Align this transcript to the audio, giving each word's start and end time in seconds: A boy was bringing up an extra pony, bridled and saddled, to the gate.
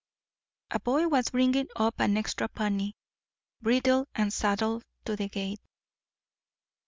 A 0.71 0.79
boy 0.79 1.07
was 1.09 1.29
bringing 1.29 1.67
up 1.75 1.99
an 1.99 2.17
extra 2.17 2.47
pony, 2.47 2.93
bridled 3.61 4.07
and 4.15 4.33
saddled, 4.33 4.81
to 5.05 5.15
the 5.15 5.29
gate. 5.29 5.59